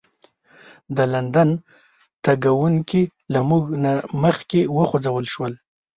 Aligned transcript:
د 0.95 0.97
لندن 1.13 1.49
تګونکي 2.25 3.01
له 3.33 3.39
موږ 3.49 3.63
نه 3.83 3.91
مخکې 4.23 4.61
وخوځول 4.77 5.25
شول. 5.33 5.53